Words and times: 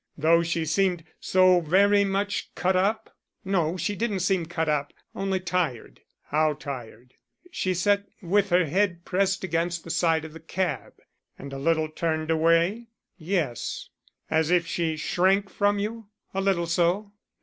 "Though 0.17 0.41
she 0.41 0.65
seemed 0.65 1.03
so 1.19 1.59
very 1.61 2.03
much 2.03 2.55
cut 2.55 2.75
up?" 2.75 3.15
"No, 3.45 3.77
she 3.77 3.95
didn't 3.95 4.21
seem 4.21 4.47
cut 4.47 4.67
up; 4.67 4.93
only 5.13 5.39
tired." 5.39 6.01
"How 6.23 6.53
tired?" 6.53 7.13
"She 7.51 7.75
sat 7.75 8.07
with 8.19 8.49
her 8.49 8.65
head 8.65 9.05
pressed 9.05 9.43
against 9.43 9.83
the 9.83 9.91
side 9.91 10.25
of 10.25 10.33
the 10.33 10.39
cab." 10.39 10.93
"And 11.37 11.53
a 11.53 11.59
little 11.59 11.87
turned 11.87 12.31
away?" 12.31 12.87
"Yes." 13.19 13.89
"As 14.27 14.49
if 14.49 14.65
she 14.65 14.97
shrank 14.97 15.51
from 15.51 15.77
you?" 15.77 16.07
"A 16.33 16.41
little 16.41 16.65
so." 16.65 17.11